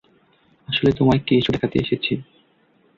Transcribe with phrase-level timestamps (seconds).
[0.69, 2.13] আসলে, তোমায় কিছু দেখাতে এসেছি।